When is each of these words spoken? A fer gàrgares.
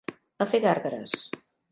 A 0.45 0.47
fer 0.53 0.61
gàrgares. 0.63 1.13